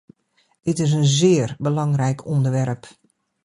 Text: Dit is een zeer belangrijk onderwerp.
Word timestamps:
Dit 0.61 0.79
is 0.79 0.91
een 0.91 1.05
zeer 1.05 1.55
belangrijk 1.59 2.25
onderwerp. 2.25 2.87